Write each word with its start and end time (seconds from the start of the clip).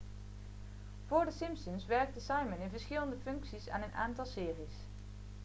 vóór 1.11 1.29
the 1.29 1.33
simpsons 1.39 1.85
werkte 1.91 2.21
simon 2.29 2.59
in 2.63 2.69
verschillende 2.69 3.15
functies 3.23 3.69
aan 3.69 3.81
een 3.81 3.93
aantal 3.93 4.25
series 4.25 4.77